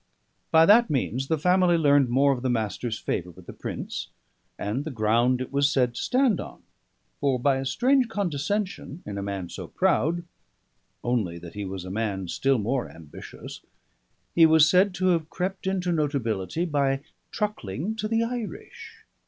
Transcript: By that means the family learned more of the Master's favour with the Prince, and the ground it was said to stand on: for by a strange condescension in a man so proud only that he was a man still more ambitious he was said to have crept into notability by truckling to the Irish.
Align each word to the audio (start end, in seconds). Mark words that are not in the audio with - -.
By 0.49 0.65
that 0.65 0.89
means 0.89 1.27
the 1.27 1.37
family 1.37 1.77
learned 1.77 2.09
more 2.09 2.31
of 2.31 2.41
the 2.41 2.49
Master's 2.49 2.97
favour 2.97 3.29
with 3.29 3.45
the 3.45 3.53
Prince, 3.53 4.07
and 4.57 4.83
the 4.83 4.89
ground 4.89 5.41
it 5.41 5.51
was 5.53 5.69
said 5.71 5.93
to 5.93 6.01
stand 6.01 6.39
on: 6.41 6.63
for 7.19 7.39
by 7.39 7.57
a 7.57 7.65
strange 7.67 8.07
condescension 8.07 9.03
in 9.05 9.19
a 9.19 9.21
man 9.21 9.47
so 9.49 9.67
proud 9.67 10.23
only 11.03 11.37
that 11.37 11.53
he 11.53 11.65
was 11.65 11.85
a 11.85 11.91
man 11.91 12.27
still 12.27 12.57
more 12.57 12.89
ambitious 12.89 13.61
he 14.33 14.47
was 14.47 14.67
said 14.67 14.95
to 14.95 15.09
have 15.09 15.29
crept 15.29 15.67
into 15.67 15.91
notability 15.91 16.65
by 16.65 17.01
truckling 17.31 17.93
to 17.97 18.07
the 18.07 18.23
Irish. 18.23 19.05